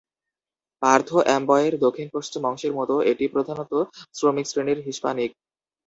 পার্থ 0.81 1.09
অ্যামবয়ের 1.21 1.73
দক্ষিণ-পশ্চিম 1.79 2.41
অংশের 2.45 2.73
মতো, 2.75 2.95
এটি 3.11 3.25
প্রধানত 3.27 3.71
শ্রমিক 4.13 4.45
শ্রেণীর 4.47 4.79
হিস্পানিক। 4.87 5.31